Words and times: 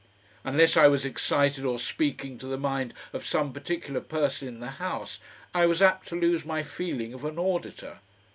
Unless 0.43 0.77
I 0.77 0.87
was 0.87 1.05
excited 1.05 1.63
or 1.63 1.77
speaking 1.77 2.39
to 2.39 2.47
the 2.47 2.57
mind 2.57 2.95
of 3.13 3.23
some 3.23 3.53
particular 3.53 4.01
person 4.01 4.47
in 4.47 4.59
the 4.59 4.71
house, 4.81 5.19
I 5.53 5.67
was 5.67 5.79
apt 5.79 6.07
to 6.07 6.15
lose 6.19 6.43
my 6.43 6.63
feeling 6.63 7.13
of 7.13 7.23
an 7.23 7.37
auditor. 7.37 7.99